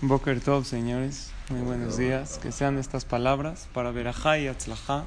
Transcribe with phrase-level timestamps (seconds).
[0.00, 2.38] Boker Tov, señores, muy buenos días.
[2.38, 5.06] Que sean estas palabras para Berajá y Atzlajá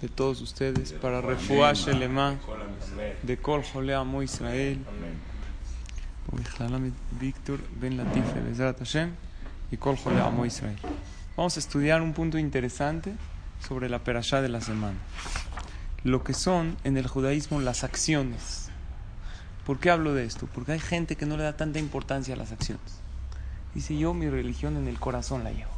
[0.00, 2.36] de todos ustedes, para Refuah Shelema
[3.24, 4.78] de Kol Jole Amo Israel,
[7.20, 9.10] Víctor Ben Latife, Bezrat Hashem
[9.72, 9.98] y Kol
[10.46, 10.78] Israel.
[11.36, 13.14] Vamos a estudiar un punto interesante
[13.66, 14.98] sobre la perashá de la semana.
[16.04, 18.68] Lo que son en el judaísmo las acciones.
[19.66, 20.48] ¿Por qué hablo de esto?
[20.54, 23.02] Porque hay gente que no le da tanta importancia a las acciones.
[23.74, 25.70] Dice, yo mi religión en el corazón la llevo.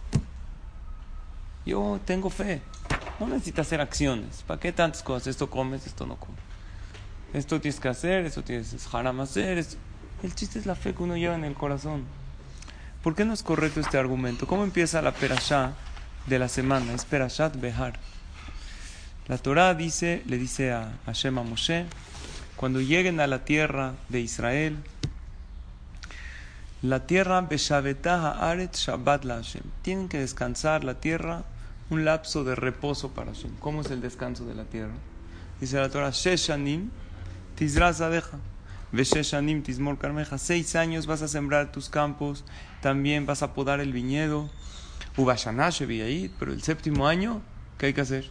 [1.64, 2.60] Yo tengo fe.
[3.20, 4.42] No necesitas hacer acciones.
[4.46, 5.28] ¿Para qué tantas cosas?
[5.28, 6.40] Esto comes, esto no comes.
[7.32, 9.66] Esto tienes que hacer, esto tienes que hacer.
[10.22, 12.04] El chiste es la fe que uno lleva en el corazón.
[13.02, 14.46] ¿Por qué no es correcto este argumento?
[14.46, 15.74] ¿Cómo empieza la perashá
[16.26, 16.94] de la semana?
[16.94, 17.98] Es perashat behar.
[19.26, 21.86] La Torah dice, le dice a Hashem a Moshe,
[22.56, 24.78] cuando lleguen a la tierra de Israel,
[26.84, 29.62] la tierra, Aret Shabbat la Hashem.
[29.80, 31.44] Tienen que descansar la tierra
[31.88, 33.56] un lapso de reposo para Hashem.
[33.58, 34.92] ¿Cómo es el descanso de la tierra?
[35.60, 36.90] Dice la Torah, Sheshanim
[37.54, 38.38] Tizraz Adeja.
[38.92, 40.36] Vesheshanim Tizmor Carmeja.
[40.36, 42.44] Seis años vas a sembrar tus campos,
[42.82, 44.50] también vas a podar el viñedo.
[45.16, 45.84] Ubashanash
[46.38, 47.40] pero el séptimo año,
[47.78, 48.30] ¿qué hay que hacer?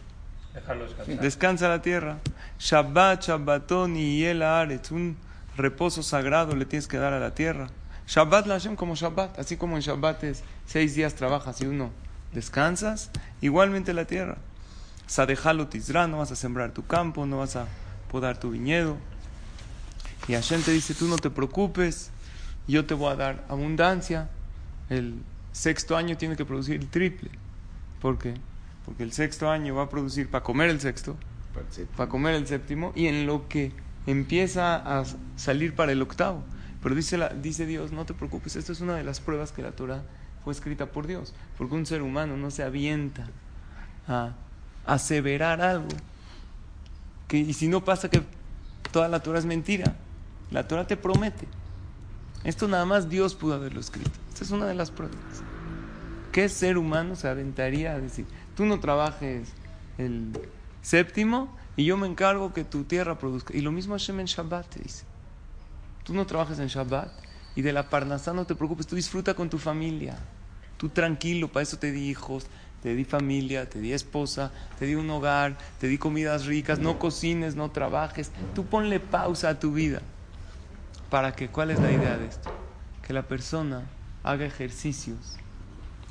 [1.20, 2.18] Descansa la tierra.
[2.60, 4.92] Shabbat, Shabbaton y el Aret.
[4.92, 5.16] Un
[5.56, 7.68] reposo sagrado le tienes que dar a la tierra.
[8.06, 11.90] Shabbat la Hashem como Shabbat, así como en Shabbat es seis días trabajas y uno
[12.32, 14.36] descansas, igualmente la tierra.
[15.06, 17.66] Sadejalo tizra, no vas a sembrar tu campo, no vas a
[18.10, 18.96] podar tu viñedo.
[20.28, 22.10] Y Hashem te dice, tú no te preocupes,
[22.66, 24.28] yo te voy a dar abundancia.
[24.88, 27.30] El sexto año tiene que producir el triple.
[28.00, 28.34] ¿Por qué?
[28.84, 31.16] Porque el sexto año va a producir para comer el sexto,
[31.96, 33.72] para comer el séptimo, y en lo que
[34.06, 35.04] empieza a
[35.36, 36.42] salir para el octavo.
[36.84, 40.02] Pero dice, Dios, no te preocupes, esto es una de las pruebas que la Torah
[40.44, 41.32] fue escrita por Dios.
[41.56, 43.26] Porque un ser humano no se avienta
[44.06, 44.34] a
[44.84, 45.88] aseverar algo.
[47.26, 48.22] Que, y si no pasa que
[48.92, 49.96] toda la Torah es mentira,
[50.50, 51.48] la Torah te promete.
[52.44, 54.10] Esto nada más Dios pudo haberlo escrito.
[54.28, 55.16] Esta es una de las pruebas.
[56.32, 59.54] ¿Qué ser humano se aventaría a decir, tú no trabajes
[59.96, 60.38] el
[60.82, 63.56] séptimo y yo me encargo que tu tierra produzca?
[63.56, 65.13] Y lo mismo Hashem en Shabbat te dice.
[66.04, 67.08] Tú no trabajas en Shabbat
[67.56, 70.16] y de la Parnasá no te preocupes, tú disfruta con tu familia.
[70.76, 72.46] Tú tranquilo, para eso te di hijos,
[72.82, 76.98] te di familia, te di esposa, te di un hogar, te di comidas ricas, no
[76.98, 78.30] cocines, no trabajes.
[78.54, 80.02] Tú ponle pausa a tu vida.
[81.08, 81.48] ¿Para qué?
[81.48, 82.50] ¿Cuál es la idea de esto?
[83.02, 83.82] Que la persona
[84.22, 85.36] haga ejercicios,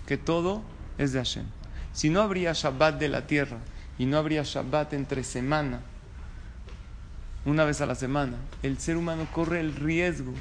[0.08, 0.64] que todo
[0.98, 1.46] es de Hashem.
[1.92, 3.60] Si no habría Shabbat de la tierra
[4.00, 5.82] y no habría Shabbat entre semana,
[7.46, 10.34] una vez a la semana, el ser humano corre el riesgo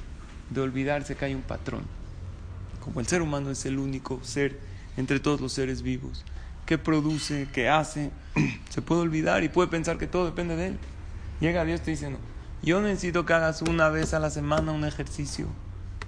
[0.51, 1.83] de olvidarse que hay un patrón.
[2.81, 4.59] Como el ser humano es el único ser
[4.97, 6.25] entre todos los seres vivos
[6.67, 8.11] que produce, que hace,
[8.71, 10.79] se puede olvidar y puede pensar que todo depende de él.
[11.41, 12.19] Llega Dios y te dice, no,
[12.63, 15.47] yo necesito que hagas una vez a la semana un ejercicio,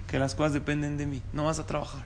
[0.07, 2.05] que las cosas dependen de mí, no vas a trabajar.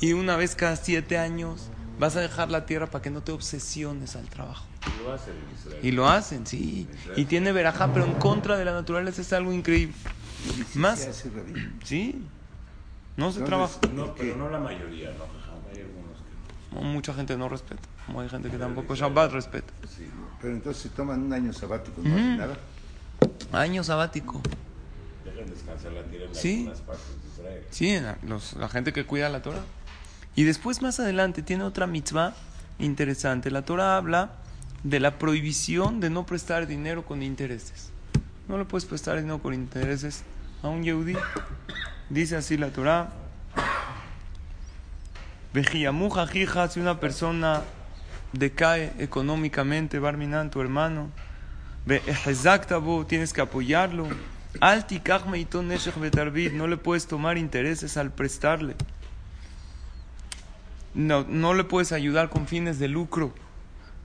[0.00, 1.68] Y una vez cada siete años
[1.98, 4.69] vas a dejar la tierra para que no te obsesiones al trabajo.
[4.86, 5.80] Y lo hacen en Israel.
[5.82, 6.88] Y lo hacen, sí.
[7.16, 9.94] Y tiene verajá, pero en contra de la naturaleza es algo increíble.
[10.74, 11.24] Más.
[11.84, 12.22] Sí.
[13.16, 13.78] No se trabaja.
[13.94, 15.24] No, pero no la mayoría, no.
[15.70, 16.18] Hay algunos
[16.70, 17.82] que Mucha gente no respeta.
[18.06, 19.72] Como hay gente que tampoco Shabbat respeta.
[19.88, 20.08] Sí.
[20.40, 22.56] Pero entonces si toman un año sabático, no hacen nada.
[23.52, 24.40] Año sabático.
[25.24, 26.58] Dejan descansar la tierra en sí.
[26.60, 27.64] algunas partes de Israel.
[27.70, 29.62] Sí, los, la gente que cuida la Torah.
[30.34, 32.34] Y después más adelante tiene otra mitzvah
[32.78, 33.50] interesante.
[33.50, 34.32] La Torah habla
[34.82, 37.90] de la prohibición de no prestar dinero con intereses.
[38.48, 40.24] No le puedes prestar dinero con intereses
[40.62, 41.14] a un yehudí.
[42.08, 43.10] Dice así la Torah.
[45.52, 47.62] Vejiamuja jija, si una persona
[48.32, 51.10] decae económicamente, Barminan, tu hermano,
[53.06, 54.08] tienes que apoyarlo.
[56.52, 58.74] No le puedes tomar intereses al prestarle.
[60.94, 63.32] No, no le puedes ayudar con fines de lucro.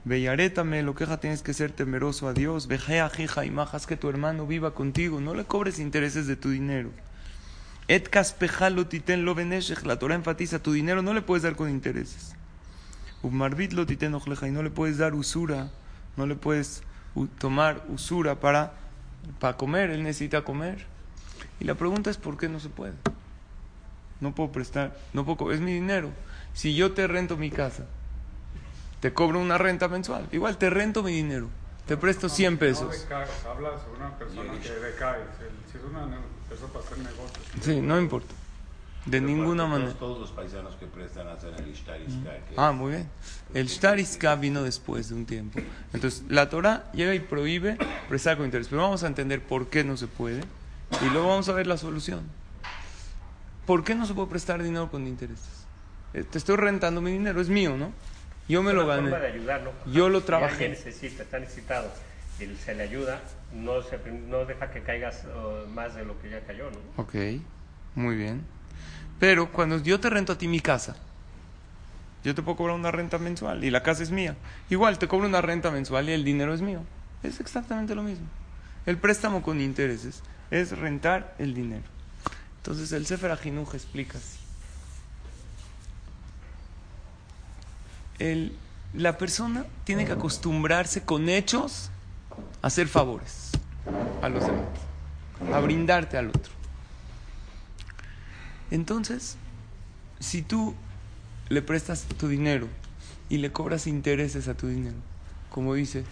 [0.06, 2.68] Bellarétame, lo queja tienes que ser temeroso a Dios.
[2.68, 5.20] Vejea, jija y majas que tu hermano viva contigo.
[5.20, 6.92] No le cobres intereses de tu dinero.
[7.88, 9.34] Et kaspejalo titen lo.
[9.84, 12.36] La Torah enfatiza, tu dinero no le puedes dar con intereses.
[13.20, 14.14] Umarbit lo titen.
[14.14, 15.72] Y no le puedes dar usura,
[16.16, 16.84] no le puedes
[17.38, 18.74] tomar usura para,
[19.40, 19.90] para comer.
[19.90, 20.86] Él necesita comer.
[21.58, 22.94] Y la pregunta es, ¿por qué no se puede?
[24.20, 26.12] No puedo prestar, no puedo, es mi dinero.
[26.54, 27.86] Si yo te rento mi casa,
[29.06, 30.26] te cobro una renta mensual.
[30.32, 31.48] Igual te rento mi dinero.
[31.86, 33.02] Te presto 100 No pesos.
[33.02, 35.20] decaes, habla sobre una persona que decae.
[35.70, 36.16] Si- es una ne-
[36.48, 37.38] persona para hacer negocios.
[37.60, 38.34] Sí, no importa.
[39.04, 39.92] De Pero ninguna manera.
[39.92, 42.32] Todos los paisanos que prestan hacen el Ishtariska.
[42.48, 43.08] que Ah, muy bien.
[43.54, 45.60] El Shtariska vino después de un tiempo.
[45.92, 48.66] Entonces, la Torah llega y prohíbe prestar con interés.
[48.66, 50.40] Pero vamos a entender por qué no se puede.
[51.00, 52.22] Y luego vamos a ver la solución.
[53.66, 55.64] ¿Por qué no se puede prestar dinero con intereses?
[56.12, 57.92] Eh, Te estoy rentando mi dinero, es mío, ¿no?
[58.48, 59.26] Yo me lo de gané.
[59.26, 59.72] ayudarlo.
[59.86, 60.52] Yo lo Si trabajé.
[60.52, 61.90] alguien necesita, está necesitado
[62.38, 63.20] y se le ayuda,
[63.54, 63.98] no, se,
[64.28, 66.78] no deja que caigas uh, más de lo que ya cayó, ¿no?
[67.02, 67.14] Ok,
[67.94, 68.42] muy bien.
[69.18, 70.96] Pero cuando yo te rento a ti mi casa,
[72.24, 74.36] yo te puedo cobrar una renta mensual y la casa es mía.
[74.68, 76.82] Igual te cobro una renta mensual y el dinero es mío.
[77.22, 78.26] Es exactamente lo mismo.
[78.84, 81.84] El préstamo con intereses es rentar el dinero.
[82.58, 84.38] Entonces el Sefer Ajinuj explica así.
[88.18, 91.90] La persona tiene que acostumbrarse con hechos
[92.62, 93.50] a hacer favores
[94.22, 94.64] a los demás,
[95.52, 96.52] a brindarte al otro.
[98.70, 99.36] Entonces,
[100.18, 100.74] si tú
[101.48, 102.68] le prestas tu dinero
[103.28, 104.96] y le cobras intereses a tu dinero,
[105.50, 106.04] como dice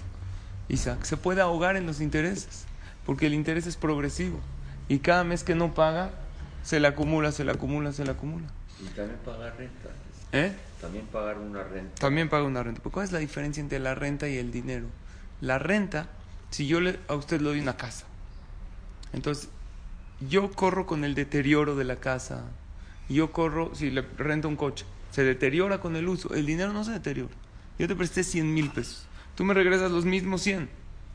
[0.68, 2.64] Isaac, se puede ahogar en los intereses,
[3.06, 4.40] porque el interés es progresivo
[4.88, 6.10] y cada mes que no paga,
[6.62, 8.46] se le acumula, se le acumula, se le acumula.
[8.80, 9.90] Y también pagar renta.
[10.34, 10.52] ¿Eh?
[10.80, 11.94] También pagar una renta.
[11.94, 12.80] También paga una renta.
[12.82, 14.86] ¿Pero ¿Cuál es la diferencia entre la renta y el dinero?
[15.40, 16.08] La renta,
[16.50, 18.04] si yo le, a usted le doy una casa,
[19.12, 19.48] entonces
[20.28, 22.44] yo corro con el deterioro de la casa,
[23.08, 26.84] yo corro, si le rento un coche, se deteriora con el uso, el dinero no
[26.84, 27.32] se deteriora.
[27.78, 29.06] Yo te presté 100 mil pesos,
[29.36, 30.68] tú me regresas los mismos 100,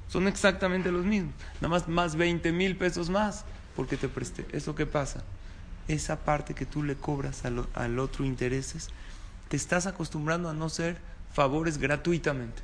[0.07, 3.45] son exactamente los mismos, nada más más 20 mil pesos más,
[3.75, 4.45] porque te presté.
[4.51, 5.23] ¿Eso qué pasa?
[5.87, 8.89] Esa parte que tú le cobras al, al otro intereses,
[9.49, 10.97] te estás acostumbrando a no hacer
[11.33, 12.61] favores gratuitamente.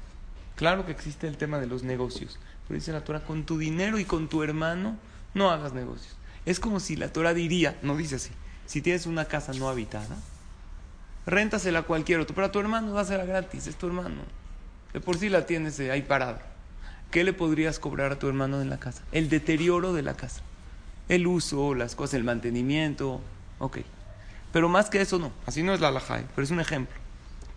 [0.56, 4.00] Claro que existe el tema de los negocios, pero dice la Torah, con tu dinero
[4.00, 4.96] y con tu hermano
[5.34, 6.16] no hagas negocios.
[6.46, 8.32] Es como si la Torah diría, no dice así,
[8.66, 10.16] si tienes una casa no habitada,
[11.26, 14.22] réntasela a cualquier otro, pero a tu hermano va a ser gratis, es tu hermano.
[14.94, 16.42] De por sí la tienes eh, ahí parada.
[17.12, 19.04] ¿Qué le podrías cobrar a tu hermano en la casa?
[19.12, 20.42] El deterioro de la casa.
[21.10, 23.22] El uso, las cosas, el mantenimiento.
[23.60, 23.80] Ok.
[24.56, 25.34] Pero más que eso no.
[25.46, 26.96] Así no es la alajá, pero es un ejemplo.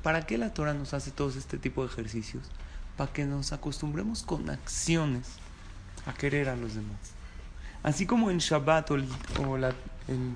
[0.02, 2.42] ¿Para qué la Torah nos hace todos este tipo de ejercicios?
[2.96, 5.28] Para que nos acostumbremos con acciones
[6.06, 6.98] a querer a los demás.
[7.84, 9.08] Así como en Shabbat o, el,
[9.46, 9.76] o la-
[10.08, 10.34] el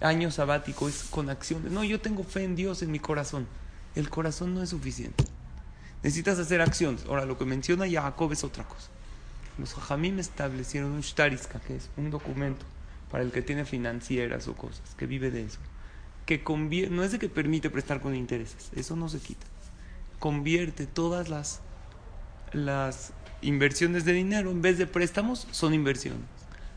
[0.00, 1.70] año sabático es con acciones.
[1.70, 3.46] No, yo tengo fe en Dios en mi corazón.
[3.94, 5.22] El corazón no es suficiente.
[6.02, 7.04] Necesitas hacer acciones.
[7.06, 8.88] Ahora, lo que menciona Jacob es otra cosa.
[9.58, 12.66] Los Jajamim establecieron un Shtariska, que es un documento
[13.12, 15.60] para el que tiene financieras o cosas, que vive de eso.
[16.26, 16.42] Que
[16.90, 19.46] no es de que permite prestar con intereses, eso no se quita.
[20.18, 21.60] Convierte todas las,
[22.52, 23.12] las
[23.42, 26.22] inversiones de dinero, en vez de préstamos, son inversiones.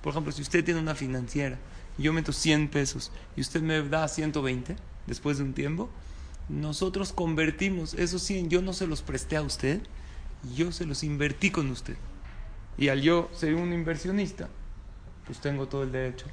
[0.02, 1.58] Por ejemplo, si usted tiene una financiera,
[1.98, 4.76] yo meto 100 pesos y usted me da 120
[5.08, 5.90] después de un tiempo,
[6.50, 9.82] nosotros convertimos esos 100, yo no se los presté a usted,
[10.56, 11.96] yo se los invertí con usted.
[12.78, 14.50] Y al yo ser un inversionista,
[15.26, 16.28] pues tengo todo el derecho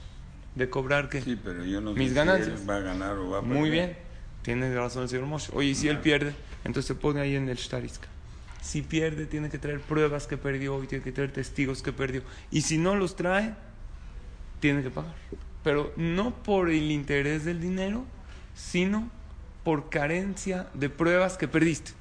[0.54, 2.60] de cobrar que Sí, pero yo no Mis sé si ganancias.
[2.60, 3.58] él va a ganar o va a perder.
[3.58, 3.96] muy bien,
[4.42, 5.50] tiene razón el señor Moshe.
[5.54, 6.34] Oye, y si él pierde,
[6.64, 8.08] entonces se pone ahí en el Shtariska.
[8.62, 12.22] Si pierde, tiene que traer pruebas que perdió y tiene que traer testigos que perdió.
[12.50, 13.54] Y si no los trae,
[14.60, 15.14] tiene que pagar.
[15.62, 18.04] Pero no por el interés del dinero,
[18.54, 19.10] sino
[19.64, 21.92] por carencia de pruebas que perdiste.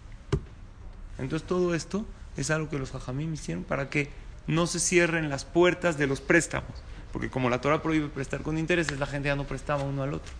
[1.18, 2.06] Entonces todo esto
[2.38, 4.10] es algo que los jajamim hicieron para que
[4.48, 6.72] no se cierren las puertas de los préstamos.
[7.14, 10.16] Porque como la Torah prohíbe prestar con intereses, la gente ya no prestaba uno al
[10.16, 10.34] otro.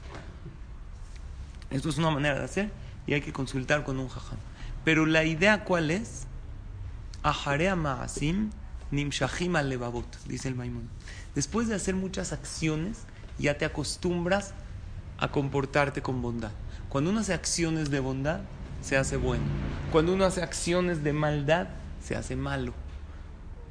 [1.70, 2.72] Esto es una manera de hacer
[3.06, 4.40] y hay que consultar con un jajam.
[4.84, 6.26] Pero la idea cuál es?
[7.22, 8.50] Aharea ma'asim
[8.92, 10.90] nimshachim al levavot, dice el Maimón.
[11.36, 13.04] Después de hacer muchas acciones,
[13.38, 14.54] ya te acostumbras
[15.20, 16.52] a comportarte con bondad.
[16.90, 18.42] Cuando uno hace acciones de bondad,
[18.82, 19.44] se hace bueno.
[19.92, 21.68] Cuando uno hace acciones de maldad,
[22.04, 22.74] se hace malo.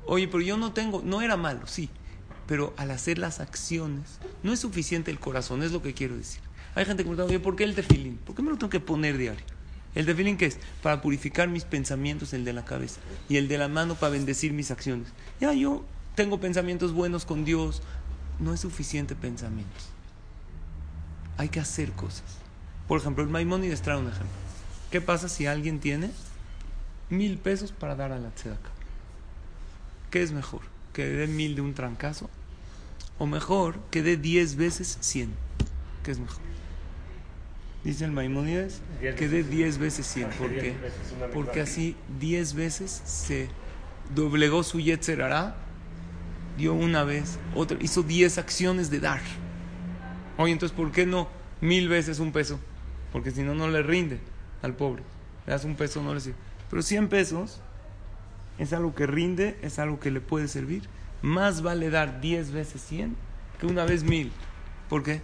[0.07, 1.91] Oye, pero yo no tengo, no era malo, sí,
[2.47, 6.41] pero al hacer las acciones no es suficiente el corazón, es lo que quiero decir.
[6.75, 8.17] Hay gente que me pregunta, ¿por qué el tefilín?
[8.17, 9.45] ¿Por qué me lo tengo que poner diario?
[9.95, 10.59] ¿El tefilín qué es?
[10.83, 14.53] Para purificar mis pensamientos, el de la cabeza, y el de la mano para bendecir
[14.53, 15.09] mis acciones.
[15.41, 15.85] Ya yo
[16.15, 17.83] tengo pensamientos buenos con Dios,
[18.39, 19.89] no es suficiente pensamientos.
[21.37, 22.39] hay que hacer cosas.
[22.89, 24.37] Por ejemplo, el Maimónides trae un ejemplo.
[24.91, 26.11] ¿Qué pasa si alguien tiene
[27.11, 28.71] mil pesos para dar a la tzedaka?
[30.11, 30.61] ¿Qué es mejor?
[30.93, 32.29] ¿Que dé mil de un trancazo?
[33.19, 35.31] ¿O mejor que dé diez veces cien?
[36.03, 36.41] ¿Qué es mejor?
[37.85, 40.29] Dice el Maimónides Diez que dé diez veces cien.
[40.39, 40.75] ¿Por qué?
[41.33, 43.49] Porque así diez veces se
[44.15, 45.57] doblegó su Yetzer Hará,
[46.57, 49.21] dio una vez, otra, hizo diez acciones de dar.
[50.37, 51.29] Oye, entonces, ¿por qué no
[51.61, 52.59] mil veces un peso?
[53.13, 54.21] Porque si no, no le rinde
[54.63, 55.03] al pobre.
[55.47, 56.37] Le das un peso, no le sirve.
[56.71, 57.61] Pero 100 pesos
[58.59, 60.89] es algo que rinde, es algo que le puede servir.
[61.23, 63.17] Más vale dar 10 veces 100
[63.59, 64.33] que una vez mil.
[64.89, 65.23] ¿Por qué?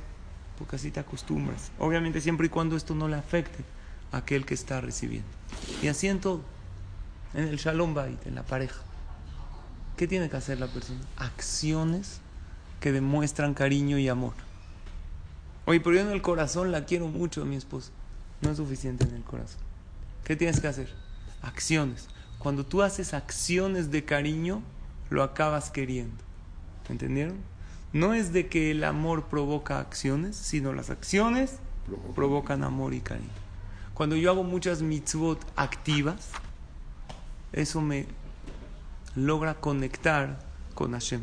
[0.59, 1.73] Porque así te acostumbras.
[1.79, 3.65] Obviamente siempre y cuando esto no le afecte
[4.13, 5.29] a aquel que está recibiendo.
[5.83, 6.43] Y así en todo.
[7.35, 8.81] En el shalom bait, en la pareja.
[9.97, 11.01] ¿Qué tiene que hacer la persona?
[11.17, 12.21] Acciones
[12.81, 14.35] que demuestran cariño y amor.
[15.67, 17.91] Oye, pero yo en el corazón la quiero mucho a mi esposa.
[18.41, 19.61] No es suficiente en el corazón.
[20.25, 20.89] ¿Qué tienes que hacer?
[21.43, 22.09] Acciones.
[22.39, 24.63] Cuando tú haces acciones de cariño,
[25.11, 26.17] lo acabas queriendo.
[26.89, 27.37] ¿Entendieron?
[27.93, 31.59] No es de que el amor provoca acciones, sino las acciones
[32.15, 33.29] provocan amor y cariño.
[33.95, 36.31] Cuando yo hago muchas mitzvot activas,
[37.53, 38.07] eso me
[39.17, 40.39] logra conectar
[40.75, 41.23] con Hashem.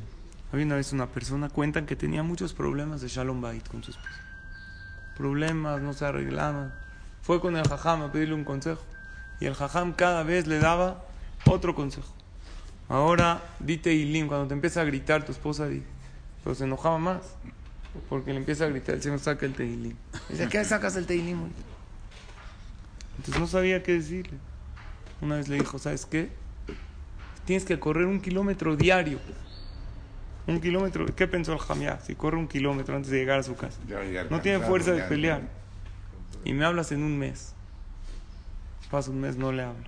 [0.52, 3.92] Había una vez una persona, cuentan que tenía muchos problemas de Shalom Bait con su
[3.92, 4.10] esposa.
[5.16, 6.74] Problemas, no se arreglaban.
[7.22, 8.82] Fue con el Jajam a pedirle un consejo.
[9.40, 11.04] Y el Jajam cada vez le daba
[11.46, 12.08] otro consejo.
[12.88, 15.84] Ahora, dite Ilim, cuando te empieza a gritar tu esposa, di.
[16.44, 17.22] Pero se enojaba más.
[18.10, 19.96] Porque le empieza a gritar, el Señor saca el Teilim.
[20.30, 21.40] Dice, ¿qué sacas el Teilim?
[21.40, 21.62] ahorita?"
[23.18, 24.38] Entonces no sabía qué decirle.
[25.22, 26.30] Una vez le dijo, ¿sabes qué?
[27.46, 29.20] Tienes que correr un kilómetro diario.
[30.48, 31.06] Un kilómetro.
[31.16, 32.00] ¿Qué pensó el Jamiá?
[32.02, 33.80] Si corre un kilómetro antes de llegar a su casa.
[34.30, 35.42] No tiene fuerza de pelear.
[36.44, 37.55] Y me hablas en un mes.
[38.90, 39.84] Pasa un mes, no le hablo.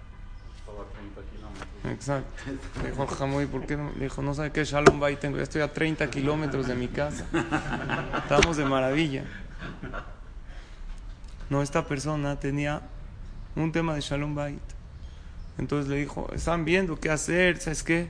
[0.66, 1.68] Todo a 30 kilómetros.
[1.86, 2.44] Exacto.
[2.84, 3.92] Le dijo Jamoy, ¿por qué no?
[3.98, 5.38] Le dijo, no sabe qué Shalom Bay tengo.
[5.38, 7.26] Ya estoy a 30 kilómetros de mi casa.
[8.18, 9.24] Estamos de maravilla.
[11.50, 12.82] No, esta persona tenía
[13.56, 14.60] un tema de Shalom Bait.
[15.58, 18.10] Entonces le dijo, están viendo qué hacer, ¿sabes qué?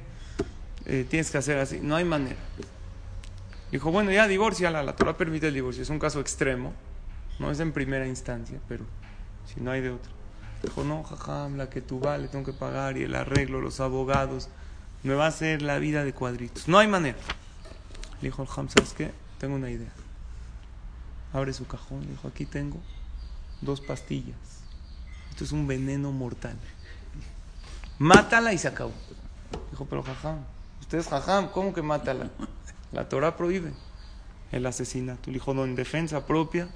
[0.85, 1.79] Eh, tienes que hacer así.
[1.81, 2.37] No hay manera.
[3.71, 4.83] Dijo, bueno, ya divórciala.
[4.83, 5.83] La Torah permite el divorcio.
[5.83, 6.73] Es un caso extremo.
[7.39, 8.85] No es en primera instancia, pero
[9.45, 10.11] si no hay de otra.
[10.63, 14.49] Dijo, no, jajam, la que tú vale, tengo que pagar y el arreglo, los abogados.
[15.03, 16.67] Me va a hacer la vida de cuadritos.
[16.67, 17.17] No hay manera.
[18.21, 19.11] Le dijo jajam, ¿sabes qué?
[19.37, 19.91] Tengo una idea.
[21.33, 22.01] Abre su cajón.
[22.01, 22.79] Le dijo, aquí tengo
[23.61, 24.37] dos pastillas.
[25.29, 26.57] Esto es un veneno mortal.
[27.99, 28.93] Mátala y se acabó.
[29.71, 30.39] Dijo, pero jajam,
[30.81, 32.29] usted es jajam, ¿cómo que mátala?
[32.91, 33.71] La Torah prohíbe
[34.51, 35.29] el asesinato.
[35.29, 36.69] Le dijo, no, en defensa propia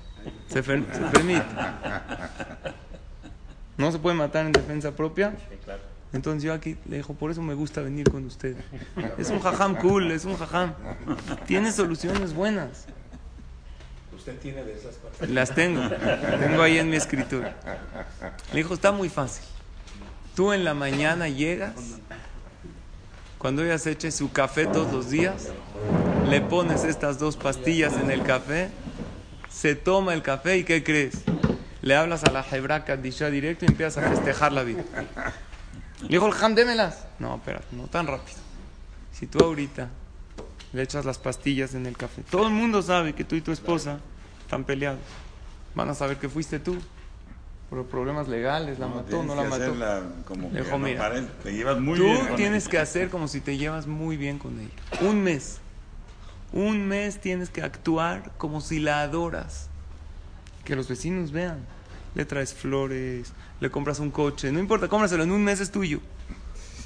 [0.48, 0.84] se, se.
[3.82, 5.32] ¿No se puede matar en defensa propia?
[5.32, 5.82] Sí, claro.
[6.14, 8.56] Entonces yo aquí le dijo, por eso me gusta venir con usted.
[9.18, 10.76] Es un jajam cool, es un jajam.
[11.48, 12.86] Tiene soluciones buenas.
[14.16, 15.28] ¿Usted tiene de esas cosas?
[15.32, 15.82] Las tengo.
[16.40, 17.56] Tengo ahí en mi escritura.
[18.52, 19.44] Le dijo, está muy fácil.
[20.36, 21.74] Tú en la mañana llegas,
[23.40, 25.48] cuando ella se eche su café todos los días,
[26.30, 28.70] le pones estas dos pastillas en el café,
[29.50, 31.24] se toma el café y ¿qué crees?
[31.82, 34.84] Le hablas a la Hebra Kadisha directo y empiezas a festejar la vida.
[36.02, 37.06] Le dijo el Ham, démelas.
[37.20, 38.38] No, espérate, no tan rápido.
[39.12, 39.90] Si tú ahorita
[40.74, 43.52] le echas las pastillas en el café, todo el mundo sabe que tú y tu
[43.52, 44.00] esposa
[44.42, 45.02] están peleados.
[45.74, 46.78] Van a saber que fuiste tú.
[47.70, 49.56] Por problemas legales, la mató, no la mató.
[49.64, 51.32] hacerla como Le dijo, mira, aparente.
[51.42, 54.60] Te llevas muy Tú bien tienes que hacer como si te llevas muy bien con
[54.60, 54.74] ella.
[55.10, 55.60] Un mes.
[56.52, 59.71] Un mes tienes que actuar como si la adoras.
[60.72, 61.58] Que los vecinos vean.
[62.16, 66.00] Le traes flores, le compras un coche, no importa, cómpraselo, en un mes es tuyo.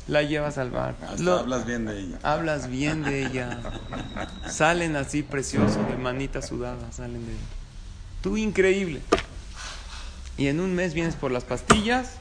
[0.07, 0.95] La llevas al bar.
[1.19, 2.17] Lo- hablas bien de ella.
[2.23, 3.59] hablas bien de ella.
[4.49, 7.33] Salen así preciosos, de manita sudada, salen de
[8.23, 9.01] Tú increíble.
[10.35, 12.13] Y en un mes vienes por las pastillas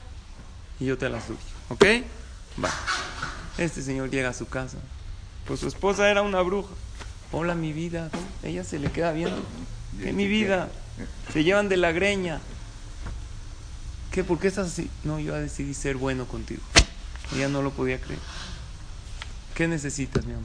[0.79, 1.39] y yo te las doy.
[1.71, 1.85] ¿Ok?
[2.63, 2.69] Va.
[3.57, 4.77] Este señor llega a su casa.
[5.47, 6.75] Pues su esposa era una bruja.
[7.33, 8.11] Hola, mi vida.
[8.43, 9.43] Ella se le queda viendo.
[10.03, 10.69] ¿Qué mi vida?
[11.33, 12.41] Se llevan de la greña.
[14.11, 14.23] ¿Qué?
[14.23, 14.89] ¿Por qué estás así?
[15.03, 16.63] No, yo decidí ser bueno contigo.
[17.35, 18.21] Ella no lo podía creer.
[19.55, 20.45] ¿Qué necesitas, mi amor?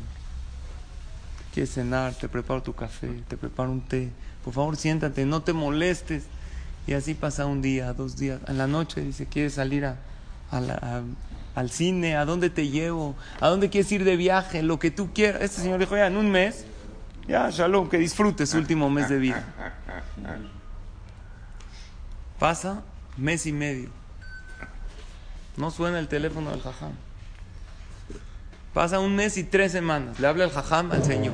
[1.54, 2.14] ¿Quieres cenar?
[2.14, 4.10] Te preparo tu café, te preparo un té.
[4.44, 6.24] Por favor, siéntate, no te molestes.
[6.88, 8.40] Y así pasa un día, dos días.
[8.48, 9.98] En la noche dice, ¿quieres salir a,
[11.54, 12.16] al cine?
[12.16, 13.16] ¿A dónde te llevo?
[13.40, 14.64] ¿A dónde quieres ir de viaje?
[14.64, 15.42] Lo que tú quieras.
[15.42, 16.66] Este señor dijo, ya, en un mes,
[17.28, 19.44] ya, shalom, que disfrutes su último mes de vida.
[22.40, 22.84] Pasa
[23.18, 23.90] mes y medio.
[25.58, 26.94] No suena el teléfono del jajam.
[28.74, 30.20] Pasa un mes y tres semanas.
[30.20, 31.34] Le habla el jajam al señor.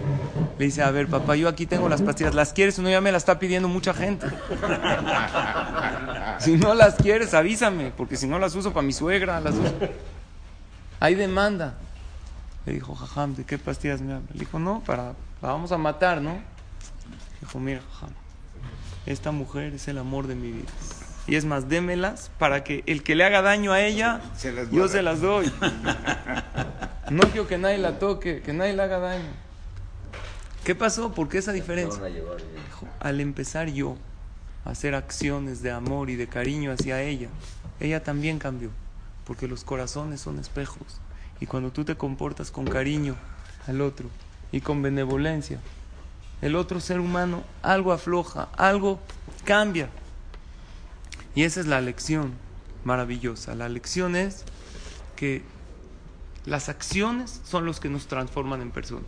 [0.57, 2.33] Le dice, a ver, papá, yo aquí tengo las pastillas.
[2.33, 2.89] ¿Las quieres o no?
[2.89, 4.25] Ya me las está pidiendo mucha gente.
[6.39, 7.91] si no las quieres, avísame.
[7.95, 9.73] Porque si no las uso para mi suegra, las uso.
[10.99, 11.75] Hay demanda.
[12.65, 14.27] Le dijo, jajam, ¿de qué pastillas me habla?
[14.33, 16.39] Le dijo, no, para, la vamos a matar, ¿no?
[17.41, 18.09] Dijo, mira, jajam,
[19.05, 20.69] esta mujer es el amor de mi vida.
[21.27, 24.65] Y es más, démelas para que el que le haga daño a ella, Se yo
[24.67, 24.87] guarda.
[24.89, 25.51] se las doy.
[27.11, 29.29] No quiero que nadie la toque, que nadie le haga daño.
[30.63, 31.13] ¿Qué pasó?
[31.13, 32.03] ¿Por qué esa diferencia?
[32.03, 33.95] Dijo, al empezar yo
[34.65, 37.29] a hacer acciones de amor y de cariño hacia ella,
[37.79, 38.71] ella también cambió,
[39.27, 40.99] porque los corazones son espejos.
[41.39, 43.15] Y cuando tú te comportas con cariño
[43.67, 44.09] al otro
[44.51, 45.59] y con benevolencia,
[46.41, 48.99] el otro ser humano algo afloja, algo
[49.43, 49.89] cambia.
[51.33, 52.33] Y esa es la lección
[52.83, 53.55] maravillosa.
[53.55, 54.45] La lección es
[55.15, 55.43] que
[56.45, 59.05] las acciones son los que nos transforman en personas.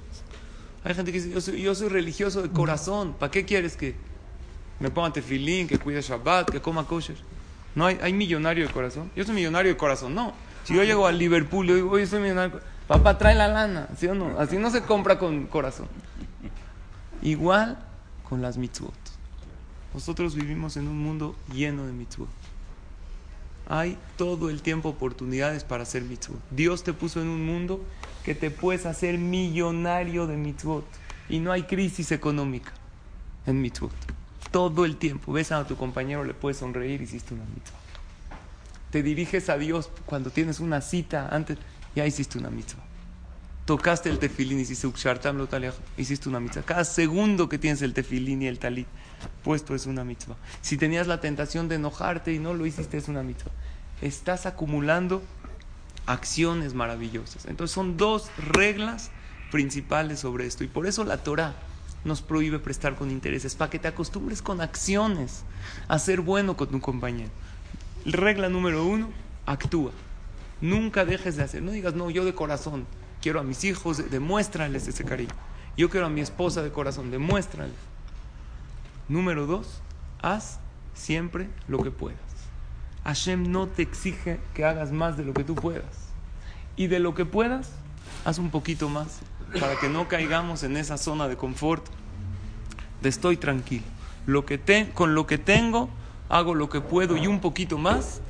[0.83, 3.95] Hay gente que dice, yo soy, yo soy religioso de corazón, ¿para qué quieres que
[4.79, 7.17] me ponga tefilín, que cuide Shabbat, que coma kosher?
[7.75, 9.11] No hay, hay millonario de corazón.
[9.15, 10.33] Yo soy millonario de corazón, no.
[10.63, 14.07] Si yo llego al Liverpool y digo, oye, soy millonario, papá, trae la lana, ¿sí
[14.07, 14.39] o no?
[14.39, 15.87] Así no se compra con corazón.
[17.27, 17.77] Igual
[18.23, 18.93] con las mitzvot.
[19.93, 22.29] Nosotros vivimos en un mundo lleno de mitzvot.
[23.67, 26.39] Hay todo el tiempo oportunidades para hacer mitzvot.
[26.51, 27.83] Dios te puso en un mundo
[28.23, 30.85] que te puedes hacer millonario de mitzvot.
[31.27, 32.71] Y no hay crisis económica
[33.45, 33.91] en mitzvot.
[34.51, 35.33] Todo el tiempo.
[35.33, 37.79] Ves a tu compañero, le puedes sonreír, hiciste una mitzvah.
[38.89, 41.57] Te diriges a Dios cuando tienes una cita antes,
[41.93, 42.87] ya hiciste una mitzvah.
[43.67, 45.49] Tocaste el tefilín, hiciste ukshartam lo
[45.97, 46.61] hiciste una mitzvah.
[46.61, 48.87] Cada segundo que tienes el tefilín y el talit
[49.43, 50.37] puesto es una mitzvah.
[50.61, 53.51] Si tenías la tentación de enojarte y no lo hiciste, es una mitzvah.
[54.01, 55.21] Estás acumulando
[56.05, 57.45] acciones maravillosas.
[57.45, 59.11] Entonces son dos reglas
[59.51, 60.63] principales sobre esto.
[60.63, 61.53] Y por eso la Torah
[62.05, 65.43] nos prohíbe prestar con intereses, para que te acostumbres con acciones
[65.89, 67.31] a ser bueno con tu compañero.
[68.05, 69.09] Regla número uno,
[69.45, 69.91] actúa.
[70.61, 71.61] Nunca dejes de hacer.
[71.63, 72.87] No digas, no, yo de corazón
[73.27, 75.33] quiero a mis hijos, demuéstrales ese cariño.
[75.75, 77.75] Yo quiero a mi esposa de corazón, demuéstrales.
[79.09, 79.81] Número dos,
[80.21, 80.59] haz
[80.93, 82.21] siempre lo que puedas.
[83.03, 86.07] Hashem no te exige que hagas más de lo que tú puedas.
[86.77, 87.71] Y de lo que puedas,
[88.23, 89.19] haz un poquito más
[89.59, 91.85] para que no caigamos en esa zona de confort
[93.01, 93.83] de estoy tranquilo.
[94.25, 94.57] Lo que
[94.93, 95.89] con lo que tengo,
[96.29, 98.21] hago lo que puedo y un poquito más.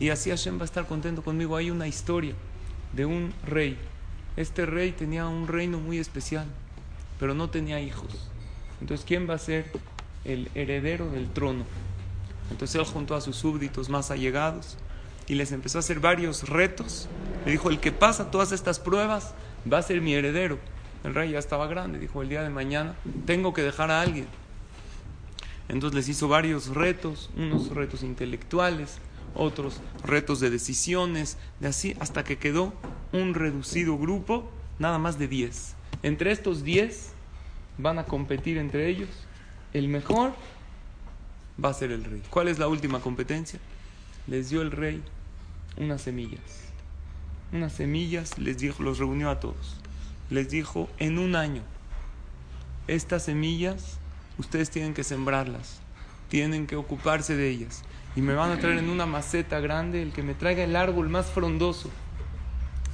[0.00, 1.54] Y así Hashem va a estar contento conmigo.
[1.54, 2.34] Hay una historia
[2.92, 3.78] de un rey.
[4.36, 6.46] Este rey tenía un reino muy especial,
[7.18, 8.30] pero no tenía hijos.
[8.80, 9.70] Entonces, ¿quién va a ser
[10.24, 11.64] el heredero del trono?
[12.50, 14.76] Entonces él juntó a sus súbditos más allegados
[15.26, 17.08] y les empezó a hacer varios retos.
[17.44, 19.34] Le dijo, el que pasa todas estas pruebas
[19.70, 20.58] va a ser mi heredero.
[21.04, 22.94] El rey ya estaba grande, dijo, el día de mañana
[23.26, 24.26] tengo que dejar a alguien.
[25.68, 28.98] Entonces les hizo varios retos, unos retos intelectuales,
[29.34, 32.72] otros retos de decisiones, de así hasta que quedó
[33.12, 35.74] un reducido grupo, nada más de 10.
[36.02, 37.12] Entre estos 10
[37.78, 39.08] van a competir entre ellos.
[39.72, 40.32] El mejor
[41.62, 42.22] va a ser el rey.
[42.30, 43.60] ¿Cuál es la última competencia?
[44.26, 45.02] Les dio el rey
[45.76, 46.40] unas semillas.
[47.52, 49.76] Unas semillas les dijo, los reunió a todos.
[50.30, 51.62] Les dijo, en un año,
[52.86, 53.98] estas semillas
[54.38, 55.80] ustedes tienen que sembrarlas,
[56.28, 57.82] tienen que ocuparse de ellas.
[58.16, 61.08] Y me van a traer en una maceta grande el que me traiga el árbol
[61.08, 61.90] más frondoso,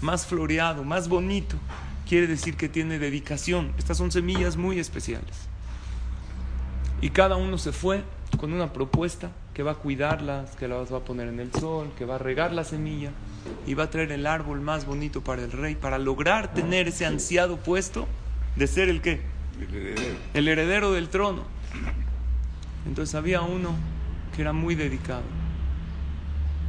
[0.00, 1.56] más floreado, más bonito.
[2.08, 3.72] Quiere decir que tiene dedicación.
[3.78, 5.48] Estas son semillas muy especiales.
[7.00, 8.02] Y cada uno se fue
[8.38, 11.90] con una propuesta que va a cuidarlas, que las va a poner en el sol,
[11.96, 13.10] que va a regar la semilla
[13.66, 17.06] y va a traer el árbol más bonito para el rey, para lograr tener ese
[17.06, 18.06] ansiado puesto
[18.56, 19.20] de ser el qué?
[19.60, 20.16] El heredero.
[20.34, 21.44] El heredero del trono.
[22.86, 23.74] Entonces había uno
[24.34, 25.22] que era muy dedicado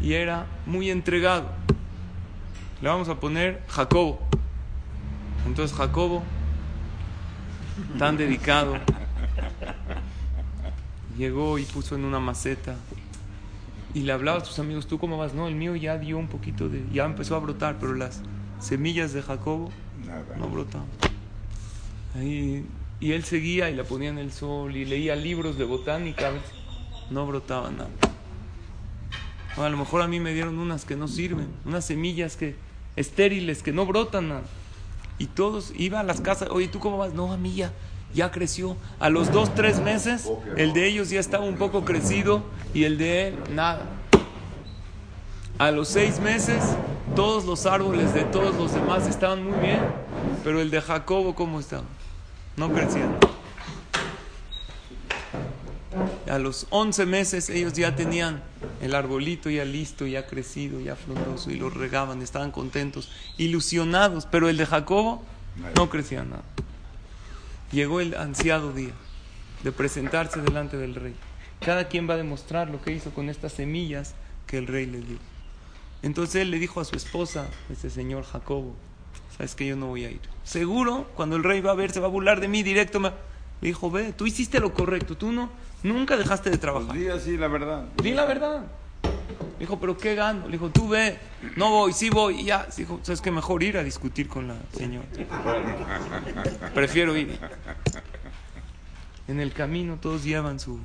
[0.02, 1.52] y era muy entregado.
[2.82, 4.20] Le vamos a poner Jacobo.
[5.46, 6.24] Entonces Jacobo,
[7.98, 8.76] tan dedicado,
[11.18, 12.76] llegó y puso en una maceta
[13.94, 15.34] y le hablaba a sus amigos, ¿tú cómo vas?
[15.34, 18.22] No, el mío ya dio un poquito de, ya empezó a brotar, pero las
[18.60, 19.72] semillas de Jacobo
[20.06, 20.36] Nada.
[20.38, 20.88] no brotaban.
[22.16, 22.66] Ahí,
[23.00, 26.32] y él seguía y la ponía en el sol y leía libros de botánica,
[27.10, 27.90] no brotaba nada.
[29.56, 32.56] O a lo mejor a mí me dieron unas que no sirven, unas semillas que
[32.98, 34.44] estériles que no brotan nada.
[35.18, 37.14] Y todos iba a las casas, oye, ¿tú cómo vas?
[37.14, 37.72] No, a mí ya,
[38.14, 38.76] ya creció.
[39.00, 42.98] A los dos, tres meses, el de ellos ya estaba un poco crecido y el
[42.98, 43.84] de él, nada.
[45.58, 46.62] A los seis meses,
[47.16, 49.80] todos los árboles de todos los demás estaban muy bien,
[50.44, 51.86] pero el de Jacobo, ¿cómo estaba?
[52.58, 53.08] No crecía.
[56.30, 58.42] A los 11 meses ellos ya tenían
[58.82, 64.50] el arbolito ya listo, ya crecido, ya frondoso y lo regaban, estaban contentos, ilusionados, pero
[64.50, 65.24] el de Jacobo
[65.76, 66.44] no crecía nada.
[67.72, 68.94] Llegó el ansiado día
[69.64, 71.16] de presentarse delante del rey.
[71.62, 74.14] Cada quien va a demostrar lo que hizo con estas semillas
[74.46, 75.18] que el rey le dio.
[76.02, 78.76] Entonces él le dijo a su esposa, este señor Jacobo,
[79.36, 80.22] sabes que yo no voy a ir.
[80.44, 83.00] Seguro, cuando el rey va a ver, se va a burlar de mí directo.
[83.00, 83.12] Me
[83.62, 85.50] le dijo, ve, tú hiciste lo correcto, tú no,
[85.84, 86.96] nunca dejaste de trabajar.
[86.96, 87.86] Di así la verdad.
[88.02, 88.66] Di la verdad.
[89.04, 90.46] Le dijo, pero ¿qué gano?
[90.46, 91.18] Le dijo, tú ve,
[91.56, 92.68] no voy, sí voy, y ya.
[92.78, 93.32] Dijo, ¿sabes qué?
[93.32, 95.08] Mejor ir a discutir con la señora.
[96.76, 97.40] Prefiero ir.
[99.28, 100.80] En el camino todos llevan su...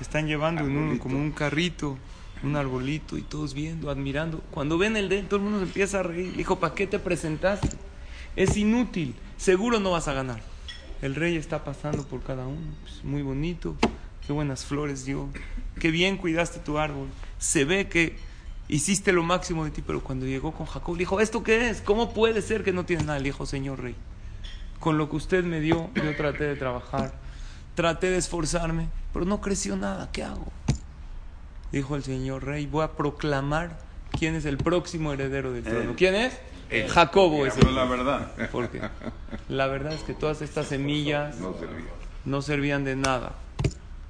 [0.00, 1.98] Están llevando en un, como un carrito,
[2.44, 4.38] un arbolito, y todos viendo, admirando.
[4.52, 6.30] Cuando ven el de todo el mundo se empieza a reír.
[6.30, 7.76] Le dijo, ¿para qué te presentaste?
[8.36, 10.40] Es inútil, seguro no vas a ganar.
[11.02, 13.74] El rey está pasando por cada uno, pues, muy bonito,
[14.28, 15.26] qué buenas flores dio,
[15.80, 17.08] qué bien cuidaste tu árbol.
[17.38, 18.18] Se ve que
[18.68, 21.80] hiciste lo máximo de ti, pero cuando llegó con Jacob, le dijo, ¿esto qué es?
[21.80, 23.18] ¿Cómo puede ser que no tiene nada?
[23.20, 23.94] Le dijo, Señor rey,
[24.80, 27.14] con lo que usted me dio, yo traté de trabajar,
[27.74, 30.52] traté de esforzarme, pero no creció nada, ¿qué hago?
[31.72, 33.78] Dijo el Señor rey, voy a proclamar
[34.10, 35.94] quién es el próximo heredero del trono.
[35.96, 36.38] ¿Quién es?
[36.90, 38.30] Jacobo es el la verdad.
[38.52, 38.82] porque
[39.48, 41.36] la verdad es que todas estas semillas
[42.26, 43.32] no servían de nada.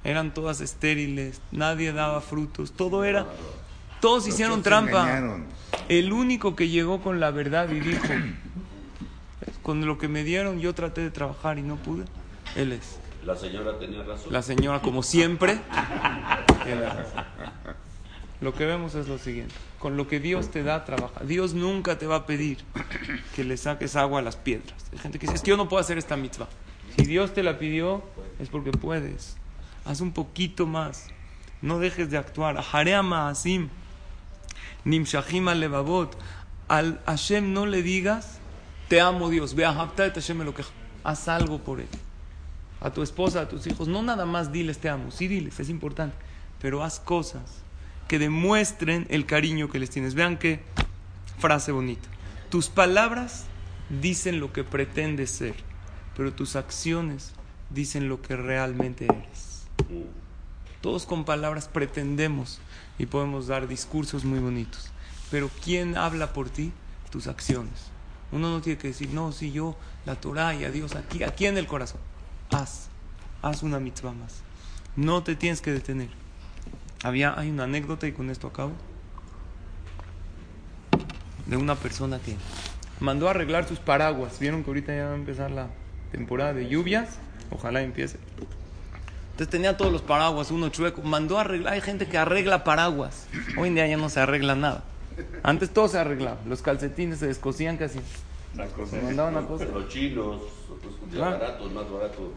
[0.03, 3.25] Eran todas estériles, nadie daba frutos, todo era...
[3.99, 5.39] Todos hicieron Todos trampa.
[5.89, 8.07] El único que llegó con la verdad y dijo,
[9.61, 12.05] con lo que me dieron yo traté de trabajar y no pude,
[12.55, 12.97] él es.
[13.25, 14.31] La señora tenía razón.
[14.31, 15.59] La señora, como siempre.
[18.41, 19.53] Lo que vemos es lo siguiente.
[19.79, 21.25] Con lo que Dios te da, trabaja.
[21.25, 22.59] Dios nunca te va a pedir
[23.35, 24.73] que le saques agua a las piedras.
[24.93, 26.47] Hay gente que dice, es que yo no puedo hacer esta mitzvah.
[26.95, 28.01] Si Dios te la pidió,
[28.39, 29.35] es porque puedes.
[29.85, 31.07] Haz un poquito más.
[31.61, 32.57] No dejes de actuar.
[32.57, 33.69] Aharea ma'asim.
[34.85, 36.17] Nimshachim al levavot.
[36.67, 38.37] Al Hashem no le digas,
[38.87, 39.55] te amo Dios.
[39.55, 40.63] Ve a Hashem lo que
[41.03, 41.87] Haz algo por él.
[42.81, 43.87] A tu esposa, a tus hijos.
[43.87, 45.11] No nada más diles te amo.
[45.11, 46.15] Sí diles, es importante.
[46.61, 47.63] Pero haz cosas
[48.07, 50.13] que demuestren el cariño que les tienes.
[50.13, 50.61] Vean qué
[51.39, 52.07] frase bonita.
[52.49, 53.45] Tus palabras
[54.01, 55.55] dicen lo que pretendes ser,
[56.15, 57.33] pero tus acciones
[57.69, 59.48] dicen lo que realmente eres.
[60.81, 62.59] Todos con palabras pretendemos
[62.97, 64.91] y podemos dar discursos muy bonitos,
[65.29, 66.71] pero ¿quién habla por ti?
[67.11, 67.91] Tus acciones.
[68.31, 69.75] Uno no tiene que decir, no, si yo,
[70.05, 71.99] la Torah y a Dios aquí, aquí en el corazón.
[72.51, 72.89] Haz,
[73.41, 74.41] haz una mitzvah más.
[74.95, 76.09] No te tienes que detener.
[77.03, 78.73] Había, hay una anécdota y con esto acabo.
[81.47, 82.35] De una persona que
[82.99, 84.39] mandó arreglar sus paraguas.
[84.39, 85.69] Vieron que ahorita ya va a empezar la
[86.11, 87.17] temporada de lluvias.
[87.49, 88.19] Ojalá empiece.
[89.39, 91.01] Entonces tenía todos los paraguas, uno chueco.
[91.01, 91.71] Mandó a arreglar.
[91.71, 93.25] Hay gente que arregla paraguas.
[93.57, 94.83] Hoy en día ya no se arregla nada.
[95.43, 96.39] Antes todo se arreglaba.
[96.45, 98.01] Los calcetines se descosían casi.
[98.89, 99.69] Se mandaban a cosas.
[99.69, 100.41] Los chinos,
[101.09, 101.39] ya Claro.
[101.39, 102.33] barato, es más barato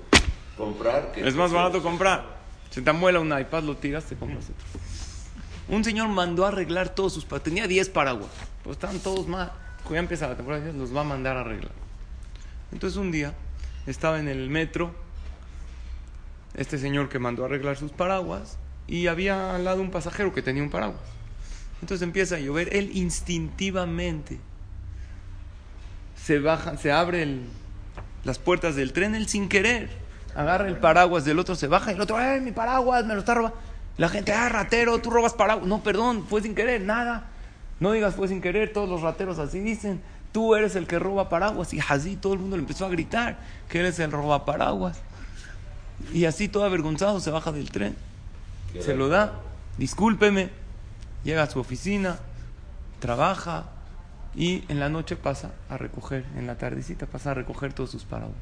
[0.56, 1.26] comprar que...
[1.26, 2.24] Es más barato comprar.
[2.70, 5.74] Se te amuela un iPad, lo tiras, te compras otro.
[5.76, 7.42] Un señor mandó a arreglar todos sus paraguas.
[7.42, 8.30] Tenía 10 paraguas.
[8.62, 9.50] Pues estaban todos mal.
[9.90, 11.72] Ya empieza la temporada, los va a mandar a arreglar.
[12.70, 13.34] Entonces un día
[13.88, 14.94] estaba en el metro
[16.54, 20.42] este señor que mandó a arreglar sus paraguas y había al lado un pasajero que
[20.42, 21.02] tenía un paraguas.
[21.80, 22.74] Entonces empieza a llover.
[22.76, 24.38] Él instintivamente
[26.16, 27.38] se baja, se abre
[28.24, 30.02] las puertas del tren, él sin querer
[30.34, 33.04] agarra el paraguas del otro, se baja y el otro, ¡ay, mi paraguas!
[33.04, 33.56] Me lo está robando.
[33.96, 34.98] La gente, ¡ah, ratero!
[35.00, 35.66] Tú robas paraguas.
[35.66, 37.28] No, perdón, fue sin querer, nada.
[37.80, 40.00] No digas fue sin querer, todos los rateros así dicen.
[40.32, 41.74] Tú eres el que roba paraguas.
[41.74, 43.38] Y así todo el mundo le empezó a gritar
[43.68, 44.98] que eres el roba paraguas.
[46.12, 47.96] Y así todo avergonzado se baja del tren.
[48.80, 49.40] Se lo da,
[49.78, 50.50] discúlpeme.
[51.24, 52.18] Llega a su oficina,
[52.98, 53.66] trabaja
[54.34, 58.04] y en la noche pasa a recoger, en la tardecita pasa a recoger todos sus
[58.04, 58.36] paraguas.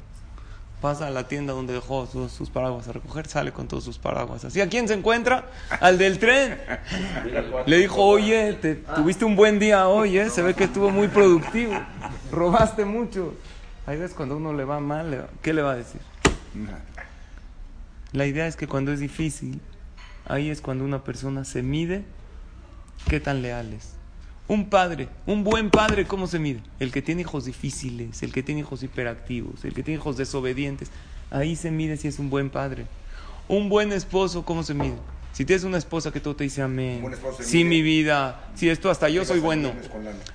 [0.79, 3.99] Pasa a la tienda donde dejó sus, sus paraguas a recoger, sale con todos sus
[3.99, 4.45] paraguas.
[4.45, 5.45] Así, ¿a quién se encuentra?
[5.79, 6.59] Al del tren.
[7.67, 10.31] Le dijo, oye, te, tuviste un buen día hoy, ¿eh?
[10.31, 11.73] se ve que estuvo muy productivo.
[12.31, 13.35] Robaste mucho.
[13.85, 16.01] Ahí ves cuando uno le va mal, ¿qué le va a decir?
[18.13, 19.61] La idea es que cuando es difícil,
[20.25, 22.03] ahí es cuando una persona se mide
[23.07, 23.93] qué tan leal es.
[24.47, 26.61] Un padre, un buen padre, ¿cómo se mide?
[26.79, 30.91] El que tiene hijos difíciles, el que tiene hijos hiperactivos, el que tiene hijos desobedientes.
[31.29, 32.85] Ahí se mide si es un buen padre.
[33.47, 34.95] Un buen esposo, ¿cómo se mide?
[35.31, 37.01] Si tienes una esposa que todo te dice amén,
[37.39, 37.69] sí mide.
[37.69, 39.71] mi vida, si esto hasta yo soy bueno.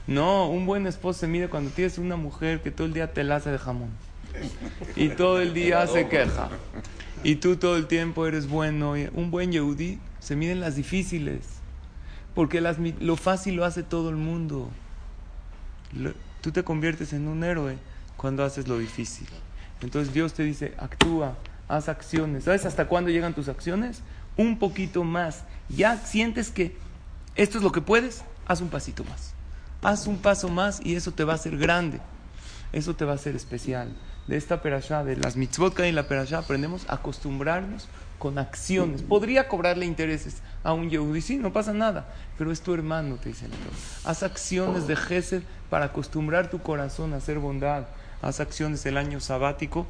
[0.06, 3.22] No, un buen esposo se mide cuando tienes una mujer que todo el día te
[3.22, 3.90] la hace de jamón.
[4.96, 6.48] Y todo el día se queja.
[7.26, 8.94] Y tú todo el tiempo eres bueno.
[9.12, 11.40] Un buen Yehudi se mide en las difíciles.
[12.36, 14.70] Porque lo fácil lo hace todo el mundo.
[16.40, 17.78] Tú te conviertes en un héroe
[18.16, 19.26] cuando haces lo difícil.
[19.82, 21.36] Entonces Dios te dice, actúa,
[21.66, 22.44] haz acciones.
[22.44, 24.02] ¿Sabes hasta cuándo llegan tus acciones?
[24.36, 25.42] Un poquito más.
[25.68, 26.76] Ya sientes que
[27.34, 29.34] esto es lo que puedes, haz un pasito más.
[29.82, 32.00] Haz un paso más y eso te va a hacer grande.
[32.72, 33.96] Eso te va a hacer especial.
[34.26, 39.02] De esta perashá, de las mitzvot que hay la perashá, aprendemos a acostumbrarnos con acciones.
[39.02, 43.28] Podría cobrarle intereses a un yehudí, sí, no pasa nada, pero es tu hermano, te
[43.28, 43.52] dice el.
[44.04, 47.86] Haz acciones de gesed para acostumbrar tu corazón a hacer bondad.
[48.22, 49.86] Haz acciones el año sabático.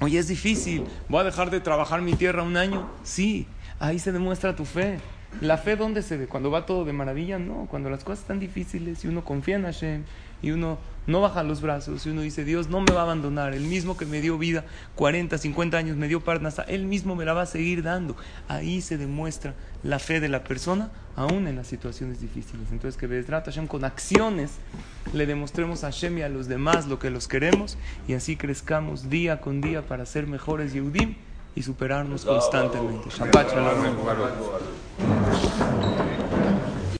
[0.00, 2.88] Oye, es difícil, voy a dejar de trabajar mi tierra un año.
[3.02, 3.48] Sí,
[3.80, 5.00] ahí se demuestra tu fe.
[5.40, 6.26] ¿La fe dónde se ve?
[6.26, 7.38] ¿Cuando va todo de maravilla?
[7.38, 10.02] No, cuando las cosas están difíciles y uno confía en Hashem
[10.42, 13.54] y uno no baja los brazos y uno dice, Dios no me va a abandonar,
[13.54, 14.64] el mismo que me dio vida
[14.96, 18.16] 40, 50 años, me dio Parnasa, él mismo me la va a seguir dando.
[18.48, 22.72] Ahí se demuestra la fe de la persona, aún en las situaciones difíciles.
[22.72, 24.52] Entonces que Bezrat Hashem con acciones
[25.12, 29.08] le demostremos a Hashem y a los demás lo que los queremos y así crezcamos
[29.08, 31.16] día con día para ser mejores Yehudim
[31.54, 33.08] y superarnos constantemente.